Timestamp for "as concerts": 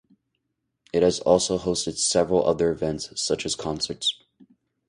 3.45-4.15